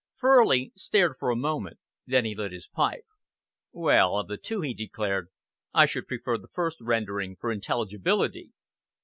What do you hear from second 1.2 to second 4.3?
a moment, then he lit his pipe. "Well, of